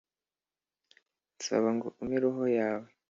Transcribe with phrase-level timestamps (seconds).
[1.35, 2.89] Nsaba ngo umpe roho yawe